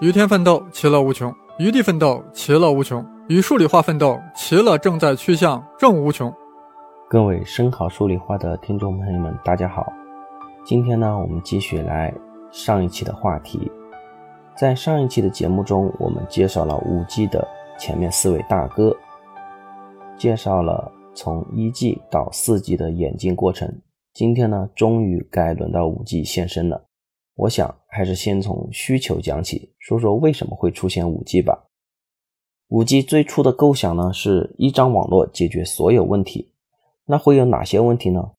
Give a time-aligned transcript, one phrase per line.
[0.00, 6.32] 与天奋斗，其乐无穷；与地奋斗，其乐无穷；与数理化奋斗，其乐正在趋向正无穷。
[7.08, 9.86] 各位声考数理化的听众朋友们，大家好。
[10.64, 12.12] 今天呢，我们继续来
[12.50, 13.70] 上一期的话题。
[14.56, 17.46] 在上一期的节目中，我们介绍了五 G 的
[17.78, 18.96] 前面四位大哥，
[20.16, 23.72] 介绍了从一 G 到四 G 的演进过程。
[24.12, 26.84] 今天呢，终于该轮到五 G 现身了。
[27.36, 31.68] 我想还是先从需求讲起，说说为什么会出现五 G 吧。
[32.70, 36.50] 五 G 最初的构想呢，是一张网络解决所有问题。
[37.06, 38.32] 那会有哪些问题呢？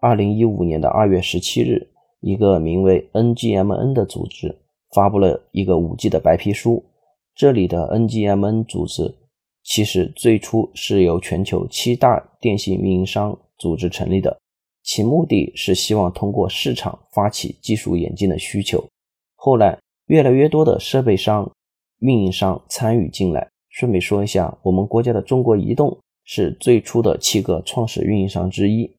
[0.00, 1.88] 二零一五年的二月十七日，
[2.18, 4.58] 一个名为 NGMN 的组织
[4.92, 6.84] 发布了一个五 G 的白皮书。
[7.32, 9.14] 这里的 NGMN 组织
[9.62, 14.36] 其实最初是由全球七大电信运营商组织成立的。
[14.82, 18.84] 其目的是希望通过市场发起技术演进的需求。
[19.46, 21.48] 后来，越来越多的设备商、
[22.00, 23.46] 运营商参与进来。
[23.68, 28.90] 顺便说一下，我们国家的中国移动是最初的七个创始运营商之一。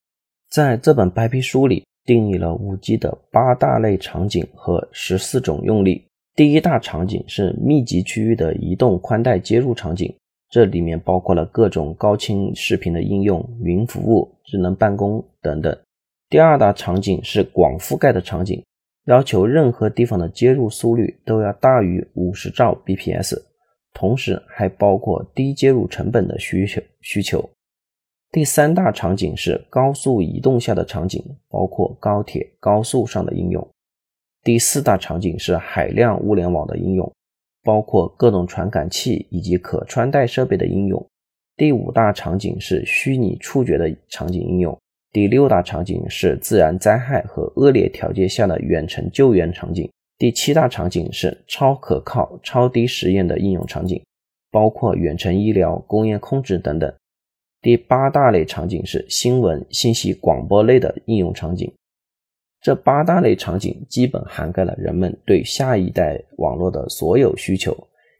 [0.49, 6.01] 在这本白皮书里，定义了五 G 的八大类场景和十四种用例。
[6.33, 10.15] 第一大场景是密集区域的移动宽带接入场景，
[10.49, 14.33] 这里面包括了各种高清视频的应用、云服务。
[14.45, 15.77] 智能办公等等。
[16.29, 18.63] 第二大场景是广覆盖的场景，
[19.07, 23.41] 要求任何地方的接入速率都要大于五十兆 bps，
[23.93, 27.49] 同时还包括低接入成本的需求需求。
[28.33, 33.65] 第三大场景是高速移动下的场景，包括高铁、高速上的应用。
[34.43, 37.09] 第四大场景是海量物联网的应用，
[37.63, 41.07] 包括各种传感器以及可穿戴设备的应用。
[41.55, 44.77] 第五大场景是虚拟触觉的场景应用，
[45.11, 54.03] 第六大场景是自然灾害和恶劣条件下的远程救援场景，第七大场景是超可靠、超低时延的应用场景，
[54.51, 56.93] 包括远程医疗、工业控制等等。
[57.61, 61.71] 第八大类场景是新闻、信息广播类的应用场景。
[62.61, 67.75] 这八大类场景基本涵盖了人们对下一代网络的所有需求，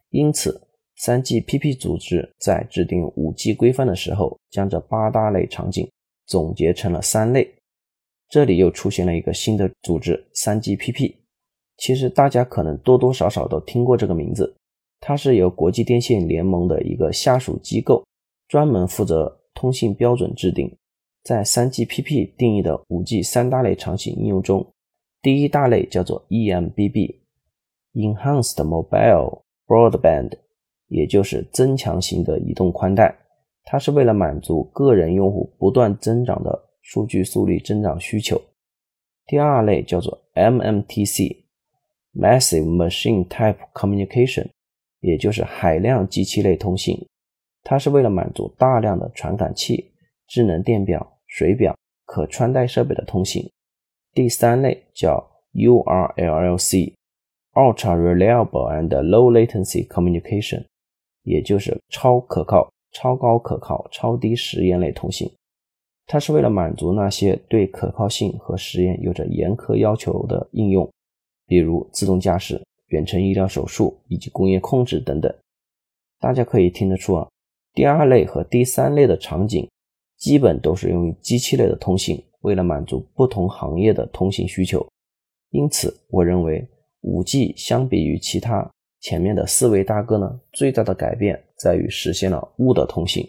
[0.09, 0.61] 因此。
[0.99, 5.87] 三 GPP 组织在制定五 G 规范的时候，将这八大类场景
[6.27, 7.51] 总结成了三类。
[8.29, 11.15] 这里又出现了一个新的组织——三 GPP。
[11.77, 14.55] 其实大家可能多多少少都听过这个名字，
[14.99, 18.05] 它是由国际电信联盟的一个下属机构，
[18.47, 20.71] 专门负责通信标准制定。
[21.23, 24.65] 在三 GPP 定义的五 G 三大类场景应用中，
[25.21, 27.15] 第一大类叫做 EMBB（Enhanced
[28.55, 30.37] Mobile Broadband）。
[30.89, 33.13] 也就是增强型的移动宽带，
[33.69, 38.41] 它是为了满足个人用户不断增长的数据速率增长需求。
[39.25, 44.47] 第二类叫做 MMTC（Massive Machine Type Communication），
[45.01, 47.05] 也就是海量机器类通信，
[47.63, 49.91] 它是为了满足大量的传感器、
[50.27, 51.75] 智能电表、水表、
[52.05, 53.51] 可穿戴设备的通信。
[54.13, 60.63] 第三类叫 URLLC（Ultra Reliable and Low Latency Communication）。
[61.23, 65.31] 也就是超可靠、超高可靠、超低时延类通信，
[66.07, 70.91] 它是为了满足那些对可靠性和时延有着严苛要求的应用，
[71.45, 75.31] 比如自动驾驶、远程医疗手术以及工业控制等等。
[76.19, 77.29] 大家可以听得出啊，
[77.75, 79.69] 第二类和第三类的场景
[80.17, 84.83] 基本都是用于机器类的通信，为了满足不同行业的通信需求。
[85.51, 86.67] 因此，我认为
[87.01, 88.67] 五 G 相比于其他。
[88.99, 93.27] 前面的四位大哥呢，最大的改变在于实现了物的通信。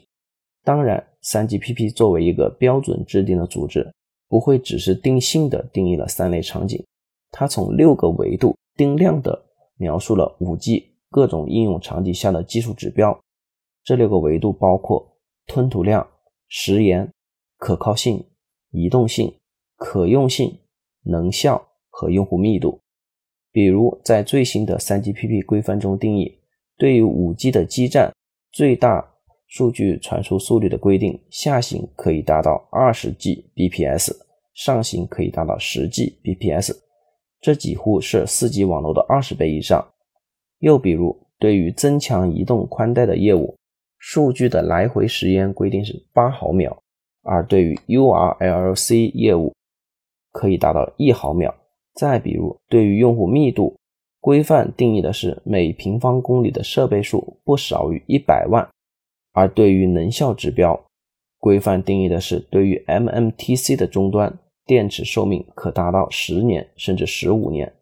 [0.65, 3.91] 当然，3GPP 作为一个标准制定的组织，
[4.29, 6.85] 不会只是定性的定义了三类场景，
[7.31, 9.47] 它从六个维度定量的
[9.77, 13.19] 描述了 5G 各种应用场景下的技术指标。
[13.83, 15.17] 这六个维度包括
[15.47, 16.07] 吞吐量、
[16.49, 17.11] 时延、
[17.57, 18.23] 可靠性、
[18.71, 19.33] 移动性、
[19.77, 20.59] 可用性、
[21.05, 22.79] 能效和用户密度。
[23.51, 26.39] 比如，在最新的 3GPP 规范中定义，
[26.77, 28.13] 对于 5G 的基站
[28.51, 29.07] 最大
[29.47, 34.17] 数据传输速率的规定，下行可以达到 20Gbps，
[34.55, 36.77] 上行可以达到 10Gbps，
[37.41, 39.87] 这几乎是 4G 网络的二十倍以上。
[40.59, 43.55] 又比如，对于增强移动宽带的业务，
[43.99, 46.83] 数据的来回时延规定是8毫秒，
[47.23, 49.55] 而对于 URLC 业务，
[50.33, 51.55] 可以达到1毫秒。
[51.95, 53.78] 再比如，对于用户密度
[54.21, 58.69] 规范定义的是每平方公里的设备数不少于一百万，
[59.33, 60.79] 而对于能效指标
[61.39, 67.73] 规范定义的是对于 MMTC 的终端电池寿命可达到十年甚至十五年。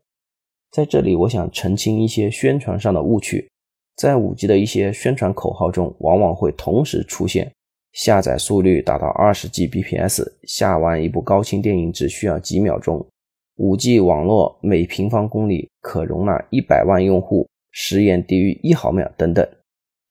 [0.71, 3.49] 在这里，我想澄清一些宣传上的误区。
[3.97, 7.51] 在 5G 的一些宣传口号中，往往会同时出现
[7.95, 13.05] 下载速率达到 20Gbps，下完一部高清电影只需要几秒钟
[13.57, 19.47] ，5G 网络每平方公里可容纳100万用户，时延低于1毫秒等等。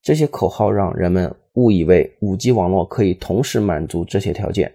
[0.02, 4.72] 这些口号让人们误以为 5G 网络可以同时满足这些条件，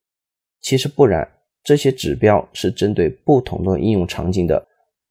[0.61, 1.29] 其实不然。
[1.63, 4.67] 这些指标是针对不同的应用场景的。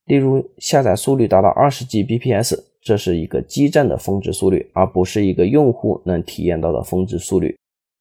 [0.06, 2.58] 例如，下载速率达到 20Gbps。
[2.82, 7.56] 这是一个基站的峰值速率，而不是一个用户能体验到的峰值速率。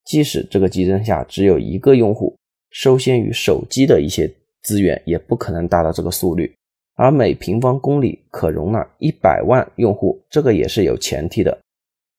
[0.04, 2.34] 即使这个基站下只有一个用户，
[2.70, 4.32] 受限于手机的一些
[4.68, 6.54] 资源，也不可能达到这个速率。
[6.94, 11.58] 而每平方公里可容纳一百万用户，这个也是有前提的。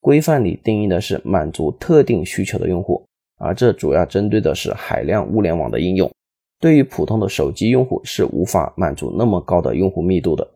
[0.01, 3.05] 规范里定义的是满足特定需求的用户，
[3.37, 6.09] 而这主要针对的是海量物联网的应用。
[6.59, 10.49] 对于普通的手机用户，是无法满足那么高的用户密度的。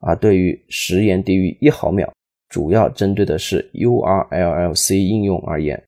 [0.00, 2.12] 而对于时延低于一毫秒，
[2.48, 5.80] 主要针对的是 URLLC 应用而言，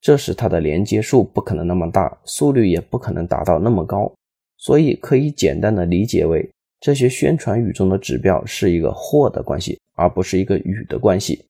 [0.00, 4.10] 这时它的连接数不可能那么大，速率也不可能达到那么高，
[4.58, 6.46] 所以可以简单的理解为，
[6.80, 11.42] 这些宣传语中的指标是一个或的关系，而不是一个与的关系。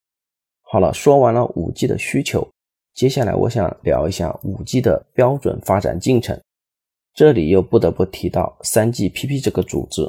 [0.63, 2.47] 好了，说完了 5G 的需求，
[2.95, 6.39] 接下来我想聊一下 5G 的标准发展进程，
[7.15, 10.03] 这里又不得不提到 3GPP 这个组织。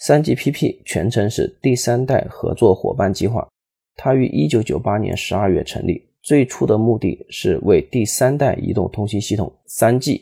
[0.00, 3.48] 3GPP 全称是第三代合作伙伴计划，
[3.94, 10.20] 它于1998年12月成立，最初的目的是为第三代移动通信系统 3G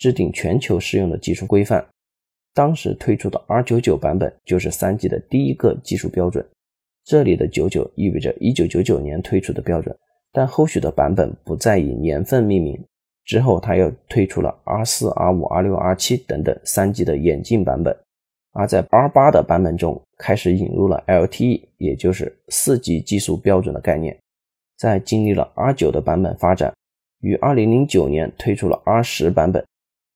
[0.00, 1.86] 制定全球适用的技术规范。
[2.52, 6.44] 当时推出的 R99 版本就是 3G 的第一个技术标准，
[7.04, 9.96] 这里的99意味着1999年推出的标准，
[10.32, 12.84] 但后续的版本不再以年份命名。
[13.24, 17.96] 之后，它又推出了 R4、R5、R6、R7 等等 3G 的演进版本。
[18.52, 24.18] 而在 R8 的版本中，开始引入了 LTE，也就是四 G 技术标准的概念。
[24.76, 26.74] 在经历了 R9 的版本发展，
[27.20, 29.64] 于2009年推出了 R10 版本。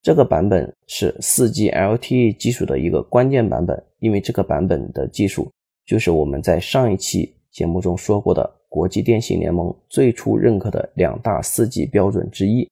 [0.05, 5.51] 这个版本是 4G LTE 技术的一个关键版本，因为这个版本的技术
[5.87, 12.69] 就是我们在上一期节目中说过的国际电信联盟最初认可的两大 4G 标准之一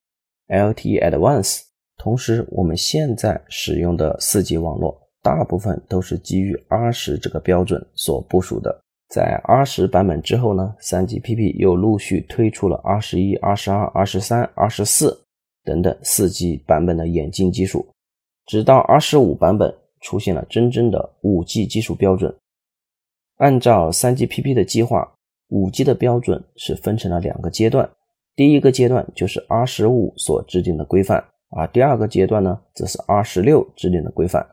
[0.48, 1.62] ，LTE Advanced。
[1.96, 8.78] 同时，我们现在使用的 4G 网络大部分都是基于 R10 这个标准所部署的。
[9.08, 15.21] 在 R10 版本之后呢，3GPP 又陆续推出了 R11、R12、R13、R14。
[15.64, 17.86] 等等四 g 版本的眼镜技术
[18.46, 22.34] 直到 r 十五版本出现了真正的五 g 技术标准。
[23.36, 25.14] 按照 3GPP 的计划
[25.48, 27.88] 五 g 的标准是分成了两个阶段
[28.34, 34.44] 第一个阶段就是 r 十五所制定的规范而第二个阶段呢则是 r 十六制定的规范。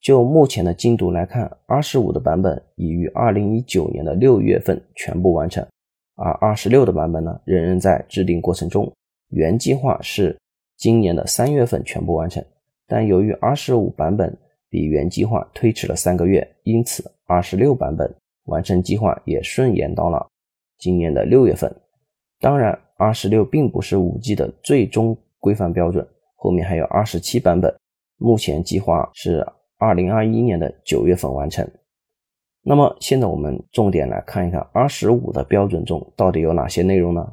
[0.00, 5.64] 就目前的进度来看 r 十五的版本已于二零一九年的六月份全部完成
[6.16, 8.92] 而 r 十六的版本呢仍然在制定过程中。
[9.30, 10.36] 原计划是
[10.78, 12.42] 今年的三月份全部完成，
[12.86, 14.34] 但由于 R 十五版本
[14.70, 18.10] 比原计划推迟了三个月，因此 R 十六版本
[18.44, 20.26] 完成计划也顺延到了
[20.78, 21.70] 今年的六月份。
[22.40, 27.76] 当然，R 十六并不是五 G 的最终规范标准，后面还有 R 十七版本，
[28.16, 29.46] 目前计划是。
[29.80, 31.64] 二零二一年的九月份完成。
[32.62, 37.32] 那么现在我们重点来看一看 R 十五的标准中到底有哪些内容呢？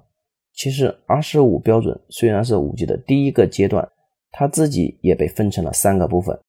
[0.55, 3.87] 其实 R 十五标准虽然是五 G 的第一个阶段，
[4.31, 6.39] 它自己也被分成了三个部分。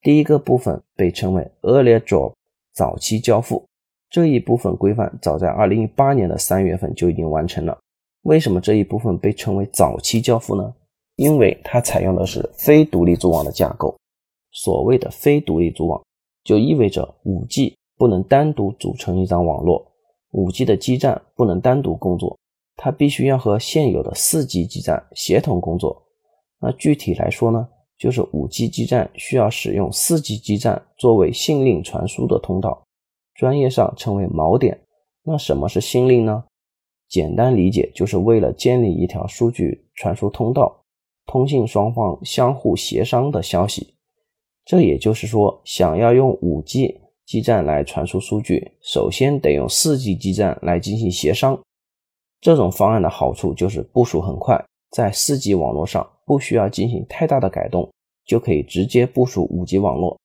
[0.00, 2.32] 第一个部分被称为 Early Drop，
[2.72, 3.64] 早期交付。
[4.08, 7.78] 这一部分规范早在二零一八年的三月份就已经完成了。
[8.22, 10.74] 为什么这一部分被称为早期交付呢？
[11.16, 13.94] 因为它采用的是非独立组网的架构。
[14.52, 16.02] 所谓的非独立组网，
[16.44, 19.86] 就意味着 5G 不能单独组成一张网络
[20.32, 22.36] ，5G 的基站不能单独工作，
[22.82, 26.02] 它必须要和现有的 4G 基站协同工作。
[26.58, 27.68] 那具体来说呢，
[27.98, 32.82] 就是 5G 基站需要使用 4G 基站作为信令传输的通道，
[33.34, 34.80] 专业上称为锚点。
[35.22, 36.42] 那什么是信令呢？
[37.06, 40.82] 简单理解，就是为了建立一条数据传输通道，
[41.26, 43.94] 通信双方相互协商的消息。
[44.64, 46.96] 这也就是说，想要用 5G
[47.26, 51.60] 基站来传输数据，首先得用 4G 基站来进行协商。
[52.40, 54.58] 这种方案的好处就是部署很快，
[54.90, 57.90] 在 4G 网络上不需要进行太大的改动，
[58.24, 60.18] 就可以直接部署 5G 网络。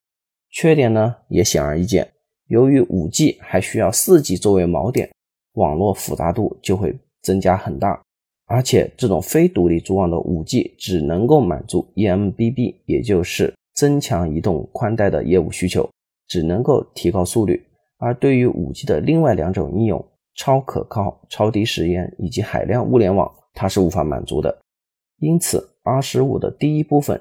[0.52, 2.10] 缺点呢，也显而易见，
[2.48, 5.10] 由于 5G 还需要 4G 作为锚点，
[5.56, 8.02] 网络复杂度就会增加很大。
[8.48, 15.90] 而且，这种非独立组网的 5G 只能够满足 eMBB，也就是增强移动宽带的业务需求，
[16.28, 17.62] 只能够提高速率，
[17.98, 24.56] 而对于 5G 的另外两种应用——超可靠、超低时延以及海量物联网，它是无法满足的。
[25.20, 27.20] 因此，R15 的第一部分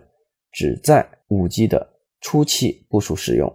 [0.50, 1.88] 只在 5G 的
[2.20, 3.52] 初期部署使用。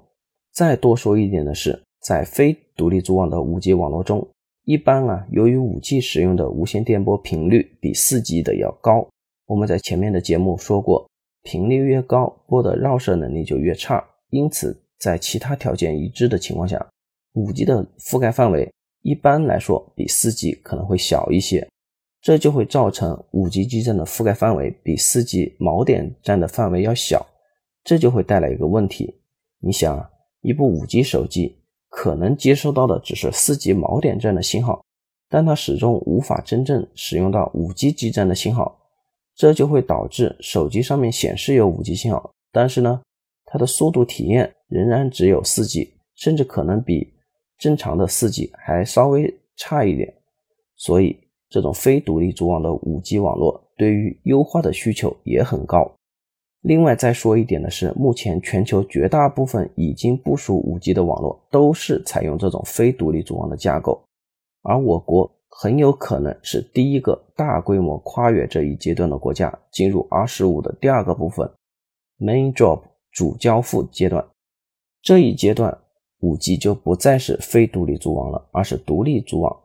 [0.54, 4.28] 再多说一点的是，在非独立组网的 5G 网络中，
[4.64, 9.08] 一般啊，由于 5G 使用的无线电波频率比 4G 的要高，
[9.46, 11.06] 我们在前面的节目说过，
[11.44, 14.04] 频率越高，波的绕射能力就越差。
[14.30, 16.86] 因此，在其他条件一致的情况下
[17.34, 21.68] ，5G 的覆盖范围一般来说比 4G 可能会小一些。
[22.22, 27.26] 这就会造成 5G 基站的覆盖范围比 4G 锚点站的范围要小，
[27.86, 29.22] 这就会带来一个问题。
[29.62, 30.06] 你想，
[30.42, 34.84] 一部 5G 手机可能接收到的只是 4G 锚点站的信号，
[35.30, 38.78] 但它始终无法真正使用到 5G 基站的信号，
[39.34, 43.02] 这就会导致手机上面显示有 5G 信号，但是呢，
[43.46, 47.14] 它的速度体验仍然只有 4G，甚至可能比
[47.60, 50.12] 正常的 4G 还稍微差一点，
[50.76, 51.20] 所以。
[51.52, 55.92] 这种非独立组网的 5G 网络对于优化的需求也很高。
[56.62, 64.00] 另外再说一点的是，目前全球绝大部分已经部署 5G 的网络都是采用这种非独立组网的架构，
[64.62, 71.50] 而我国很有可能是第一个大规模跨越这一阶段的国家，进入 R15 的第二个部分
[72.20, 74.24] Main Drop 主交付阶段。
[75.02, 75.76] 这一阶段
[76.22, 79.60] ，5G 就不再是非独立组网了，而是独立组网。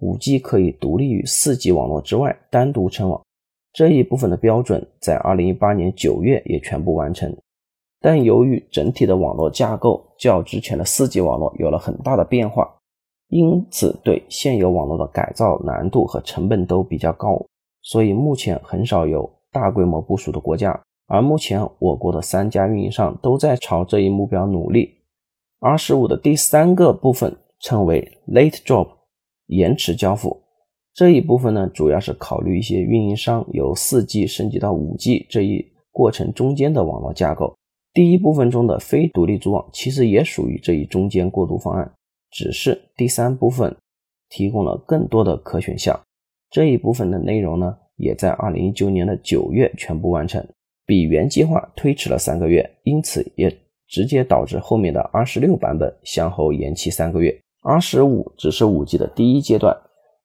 [0.00, 3.22] 5G 可以独立于 4G 网络之外单独称网，
[3.72, 7.34] 这一部分的标准在2018年9月也全部完成。
[8.00, 12.70] 但由于整体的网络架构较之前的 4G 网络有了很大的变化，
[13.28, 17.42] 因此对现有网络的改造难度和成本都比较高，
[17.82, 20.78] 所以目前很少有大规模部署的国家。
[21.06, 24.90] 而目前我国的三家运营商都在朝这一目标努力。
[25.64, 28.88] R15 的第三个部分称为 Late Drop。
[29.46, 30.42] 延迟交付
[30.92, 37.56] 这一部分呢，主要是考虑一些运营商由 4G 升级到 5G 这一过程中间的网络架构。
[37.94, 41.90] 第一部分中的非独立组网其实也属于这一中间过渡方案，
[42.30, 43.74] 只是第三部分
[44.28, 45.98] 提供了更多的可选项。
[46.50, 50.46] 这一部分的内容呢，也在2019年的9月全部完成，
[50.84, 53.50] 比原计划推迟了三个月，因此也
[53.94, 57.40] 直接导致后面的 R16 版本向后延期三个月。
[57.62, 59.72] R 十五只是五 G 的第一阶段，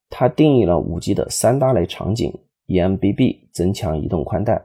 [0.09, 2.33] 它定义了五 G 的三大类场景
[2.65, 4.59] ：eMBB 增强移动宽带、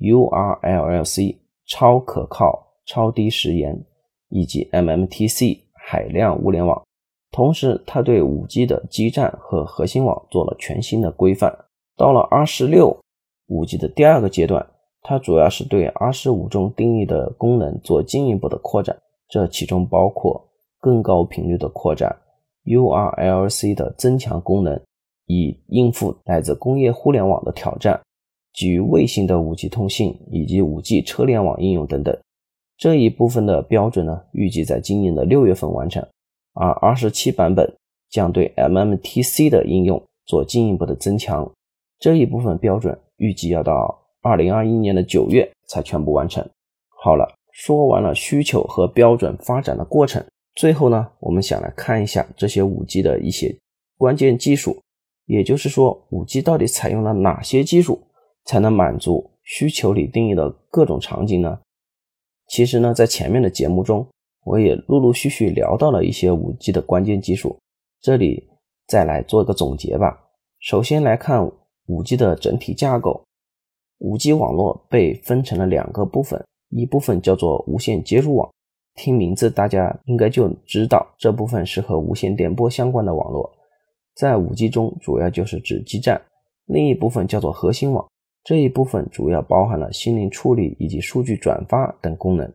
[0.00, 3.82] URLLC 超可靠、超低时延，
[4.28, 6.82] 以及 MMTC 海量物联网。
[7.30, 11.56] 同时，它对五 G 的基站和核心网做了全新的规范。
[11.96, 12.94] 到了 R 十六，
[13.46, 14.66] 五 G 的第二个阶段，
[15.02, 18.96] 它主要是对 R 十五中定义的功能做进一步的扩展，
[19.28, 20.48] 这其中包括。
[20.84, 22.12] 更高频率的扩展
[22.64, 24.80] ，URLC 的增强功能，
[25.26, 28.00] 以应付来自工业互联网的挑战，
[28.52, 32.12] 基于卫星的 5G 通信以及 5G 车联网应用等等。
[32.76, 36.04] 这一部分的标准呢，预计在今年的六月份完成。
[36.54, 37.72] 而27版本
[38.10, 41.48] 将对 MMTC 的应用做进一步的增强，
[42.00, 46.48] 这一部分标准预计要到2021年的九月才全部完成。
[46.88, 50.24] 好了，说完了需求和标准发展的过程。
[50.54, 53.56] 最后呢，我们想来看一下这些五 G 的一些
[53.96, 54.80] 关键技术，
[55.26, 58.00] 也就是说，五 G 到底采用了哪些技术
[58.44, 61.58] 才能满足需求里定义的各种场景呢？
[62.48, 64.06] 其实呢，在前面的节目中，
[64.44, 67.58] 我也陆陆续续聊到了一些五 G 的关键技术，
[68.00, 68.46] 这里
[68.86, 70.20] 再来做一个总结吧。
[70.60, 71.50] 首先来看
[71.86, 73.24] 五 G 的整体架构，
[74.02, 78.50] 五 G 网络被分成了两个部分，一部分叫做无线接入网。
[78.96, 83.48] 听名字，大家应该就知道这部分是和无线电波相关的网络，
[84.16, 86.20] 在 5G 中主要就是指基站。
[86.66, 88.04] 另一部分叫做核心网，
[88.42, 92.52] 这一部分主要包含了心灵处理以及数据转发等功能。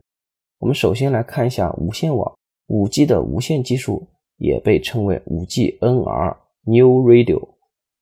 [0.58, 2.30] 我们首先来看一下无线网
[2.68, 7.48] ，5G 的无线技术也被称为 5G NR New Radio，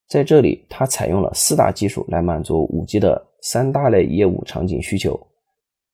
[0.09, 5.17] 在这里它采用了四大技术来满足 5G 的三大类业务场景需求。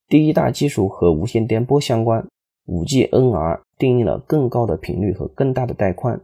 [0.09, 2.27] 第一大技术和无线电波相关
[2.67, 6.19] ，5G NR 定义了更高的频率和更大的带宽。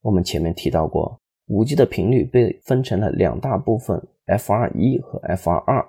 [0.00, 5.86] 我们前面提到过，5G 的频率被分成了两大部分，FR1 和 FR2。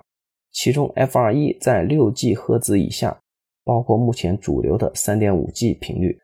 [0.52, 3.18] 其中 FR1 在 6G 赫兹以下，
[3.64, 6.16] 包括目前主流的 3.5G 频率；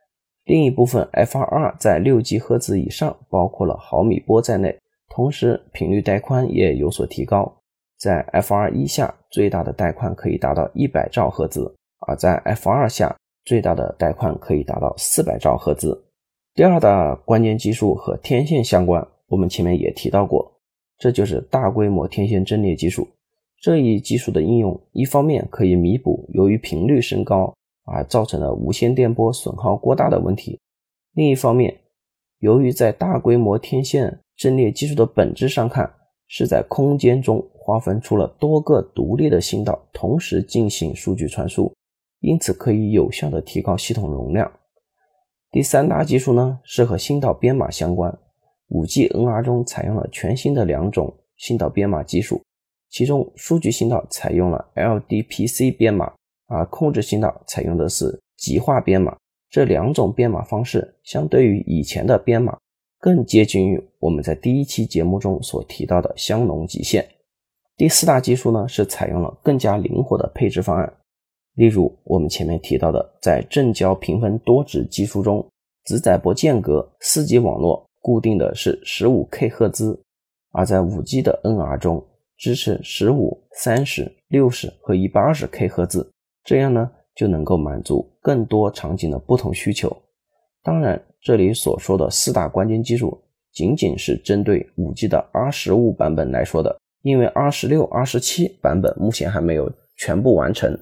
[0.44, 7.59] 另一部分 FR2 在 6G 赫兹以上，包括了毫米波在内，同时频率带宽也有所提高。
[8.00, 11.70] 在 F 二一下，最大的带宽可以达到一百兆赫兹；
[12.06, 13.14] 而在 F 二下，
[13.44, 16.02] 最大的带宽可以达到四百兆赫兹。
[16.54, 20.50] 第二大关键技术和天线相关，我们前面也提到过，
[20.96, 23.06] 这就是大规模天线阵列技术。
[23.60, 27.54] 这一技术的应用，一方面可以弥补由于频率升高
[27.84, 30.58] 而造成的无线电波损耗过大的问题；
[31.12, 31.78] 另一方面，
[32.38, 35.92] 由于在大规模天线阵列技术的本质上看，
[36.26, 41.72] 是在空间中划分出了多个独立的信道，同时进行数据传输，
[42.18, 44.50] 因此可以有效的提高系统容量。
[45.52, 48.12] 第三大技术呢，是和信道编码相关。
[48.70, 52.42] 5G NR 中采用了全新的两种信道编码技术。
[52.88, 56.12] 其中，数据信道采用了 LDPC 编码，
[56.48, 59.16] 而控制信道采用的是极化编码。
[59.48, 62.58] 这两种编码方式，相对于以前的编码，
[62.98, 67.08] 更接近于我们在第一期节目中所提到的香农极限。
[67.80, 70.92] 第四大技术呢，是采用了更加灵活的配置方案。
[71.54, 75.42] 例如，我们前面提到的，在正交平分多值技术中，
[75.86, 79.98] 子载波间隔 4G 网络固定的是 15K 赫兹，
[80.52, 82.06] 而在 5G 的 NR 中。
[82.36, 86.06] 支持十五、三十、六十和一百二十 K 赫兹，
[86.44, 89.90] 这样呢就能够满足更多场景的不同需求。
[90.62, 93.18] 当然，这里所说的四大关键技术
[93.50, 100.78] 仅仅是针对五 G 的 R 十五版本来说的，因为 R 十六、R 十七版本目前还没有全部完成。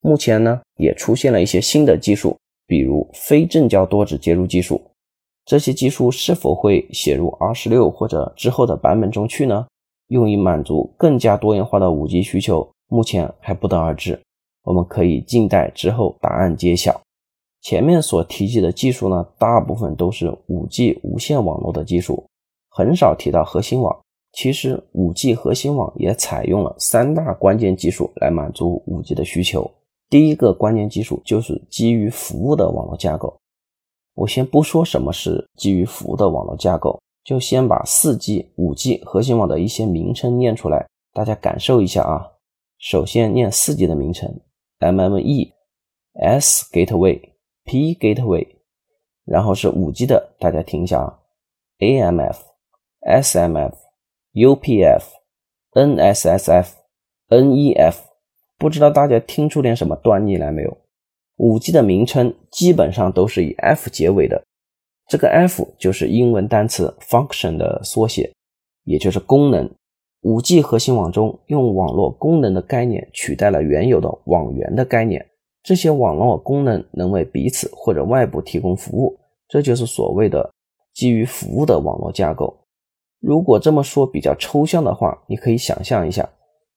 [0.00, 4.80] 目前呢也出现了一些新的技术，比如非正交多指接入技术。
[5.44, 9.66] 这些技术是否会写入 R 十六或者之后的版本中去呢？
[10.08, 14.20] 用以满足更加多元化的五 G 需求，目前还不得而知。
[14.62, 17.00] 我们可以静待之后答案揭晓。
[17.60, 22.24] 前面所提及的技术呢，大部分都是五 G 无线网络的技术，
[22.68, 23.96] 很少提到核心网。
[24.36, 29.68] 其实五 G 核心网也采用了三大关键技术来满足五 G 的需求。
[30.10, 33.34] 第一个关键技术就是基于服务的网络架构。
[34.14, 37.00] 我先不说什么是基于服务的网络架构。
[37.24, 42.22] 就先把四 G、五 G 核心网的一些名称念出来，大家感受一下啊。
[42.78, 44.32] 首先念四 G 的名称
[44.78, 45.50] ：MME、
[46.12, 47.20] S Gateway、
[47.64, 48.46] P Gateway。
[49.24, 51.18] 然后是五 G 的，大家听一下啊
[51.80, 52.36] ：AMF、
[53.00, 53.74] SMF、
[54.36, 55.02] UPF、
[55.72, 56.66] NSSF、
[57.30, 57.96] NEF。
[58.58, 60.76] 不知道大家听出点什么端倪来没有？
[61.36, 64.44] 五 G 的名称基本上都是以 F 结尾的。
[65.08, 68.30] 这个 F 就是英文单词 function 的缩写，
[68.84, 69.70] 也就是功能。
[70.22, 75.24] 5G 核心网中用网络功能的概念取代了原有的网源的概念，
[75.62, 79.18] 这些网络功能能为彼此或者外部提供服务，
[79.48, 80.50] 这就是所谓的
[80.92, 82.54] 基于服务的网络架构。
[83.20, 86.28] 如果这么说比较抽象的话，你可以想象一下，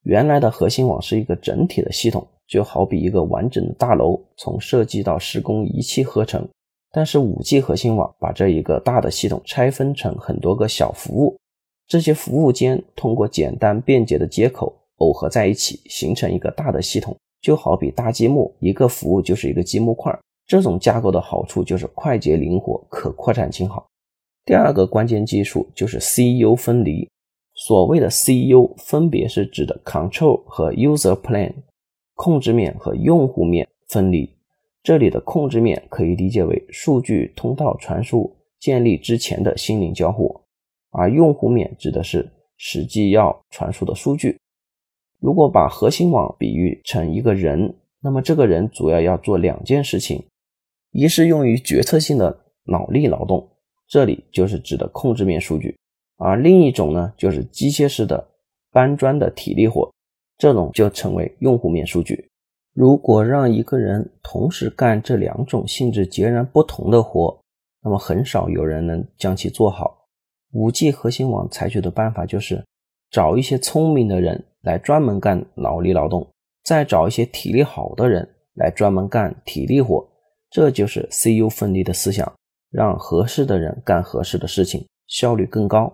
[0.04, 6.47] 原来的核心网是一个整体的系统，就好比一个完整的大楼，从设计到施工一气呵成。
[6.91, 11.38] 但是五 G 核心网把这一个大的系统拆分成很多个小服务，
[11.88, 20.17] 这些服务间通过简单便捷的接口耦合在一起，形成一个大的系统，就好比搭积木，一个服务就是一个积木块。
[20.47, 23.86] 这种架构的好处就是快捷灵活，可扩展性好。
[24.49, 27.07] 第二个关键技术就是 CU 分离。
[27.53, 31.53] 所谓的 CU 分别是指的 Control 和 User Plane，
[32.15, 34.27] 控制面和用户面分离。
[34.81, 40.41] 这里的控制面可以理解为数据通道传输建立之前的心灵交互，
[40.89, 44.35] 而用户面指的是实际要传输的数据。
[45.19, 50.23] 如果把核心网比喻成一个人，那么这个人主要要做两件事情：
[50.89, 53.47] 一是用于决策性的脑力劳动，
[53.89, 55.75] 这里就是指的控制面数据；
[56.17, 58.25] 而另一种呢，就是机械式的
[58.71, 59.91] 搬砖的体力活，
[60.38, 62.30] 这种就称为用户面数据。
[62.73, 67.38] 如果让一个人同时干这两种性质截然不同的活，
[67.84, 70.06] 那么很少有人能将其做好。
[70.52, 72.63] 五 G 核心网采取的办法就是
[73.10, 76.25] 找一些聪明的人来专门干脑力劳动，
[76.63, 80.08] 再找一些体力好的人来专门干体力活。
[80.52, 82.32] 这就是 CU 分离的思想，
[82.71, 85.93] 让合适的人干合适的事情，效率更高。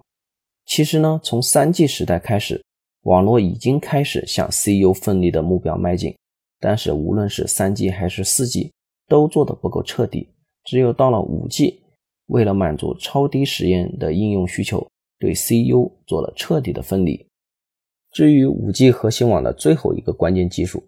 [0.65, 2.63] 其实呢，从 3G 时代开始，
[3.03, 6.15] 网络已经开始向 CU 分离的目标迈进。
[6.59, 8.71] 但是无论是三 G 还是四 G，
[9.07, 10.27] 都做得不够彻底。
[10.63, 11.79] 只有到了五 G，
[12.27, 14.87] 为了满足超低时延的应用需求，
[15.19, 17.23] 对 CU 做了彻底的分离。
[18.11, 20.83] 至于五 G 核心网的最后一个关键技术，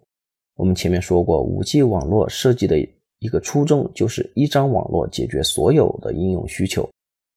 [0.56, 2.76] 我们前面说过，五 G 网络设计的
[3.18, 6.88] 一个初衷就是一张网络解决所有的应用需求。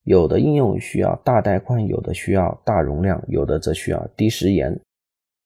[0.04, 4.80] 有的应用需要大带宽，有的需要大容量，有的则需要低时延。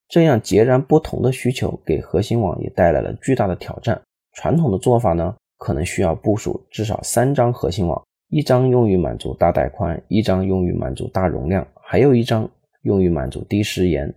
[0.07, 4.01] 这样截然不同的需求给核心网也带来了巨大的挑战。
[4.33, 12.49] 传统的做法呢，可能需要部署至少三张核心网，一张用于满足大带宽，一张用于满足大容量，还有一张
[12.83, 14.13] 用于满足低时延。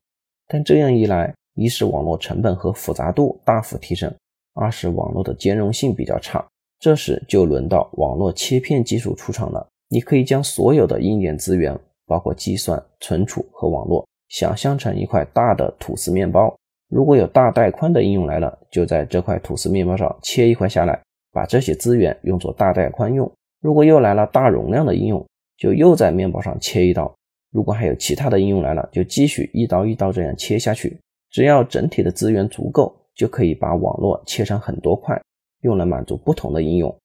[0.47, 4.13] 但这样一来，一是网络成本和复杂度大幅提升，
[4.59, 6.45] 二是网络的兼容性比较差。
[6.81, 9.67] 这时就轮到网络切片技术出场了。
[9.89, 16.55] 你可以将所有的硬件资源，包括计算、存储和网络，想象成一块大的吐司面包。
[16.89, 21.01] 如果有大带宽的应用来了，就在这块吐司面包上切一块下来，
[21.33, 23.31] 把这些资源用作大带宽用。
[23.61, 27.13] 如果又来了大容量的应用，就又在面包上切一刀。
[27.51, 30.99] 如果还有其他的应用来了，就继续一刀一刀这样切下去。
[31.31, 35.21] 只要整体的资源足够，就可以把网络切成很多块，
[35.61, 36.97] 用来满足不同的应用。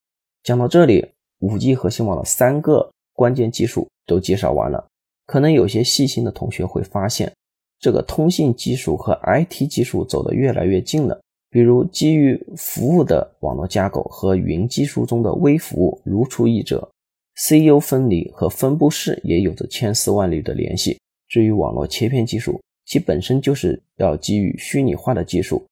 [0.42, 1.06] 讲到这里。
[1.40, 4.82] 五 G 核心网的三个关键技术都介绍完了，
[5.26, 7.30] 可能有些细心的同学会发现，
[7.78, 11.20] 这个通信技术和 IT 技术走得越来越近了。
[11.50, 16.88] 比如基于服务的网络架构和云技术中的微服务如出一辙
[17.36, 20.98] ，CEO 分离和分布式也有着千丝万缕的联系。
[21.28, 25.62] 至于网络切片技术，其本身就是要基于虚拟化的技术，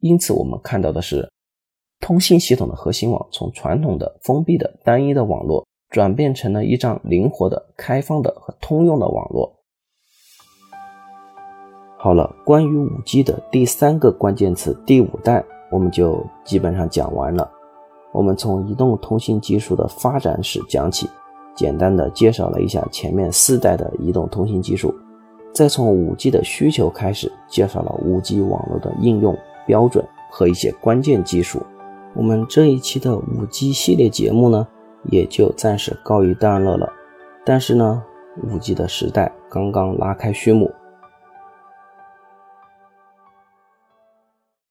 [0.00, 1.28] 因此我们看到的是。
[2.00, 9.52] 通信系统的核心网从传统的封闭的单一的网络，转变成了一张灵活的、开放的和通用的网络。
[11.98, 17.50] 好了，关于五 G 的第三个关键词“第五代”，我们就基本上讲完了。
[18.12, 21.10] 我们从移动通信技术的发展史讲起，
[21.56, 24.94] 简单的介绍了一下前面四代的移动通信技术，
[25.52, 29.36] 再从五 G 的需求开始，介绍了五 G 网络的应用
[29.68, 31.64] 标准和一些关键技术。
[32.14, 34.66] 我们这一期的五 G 系列节目呢，
[35.10, 36.90] 也就暂时告一段落了。
[37.44, 38.02] 但是呢，
[38.42, 40.72] 五 G 的时代刚刚拉开序幕，